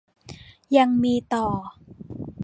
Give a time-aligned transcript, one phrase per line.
[0.77, 1.47] ยังมีต่อ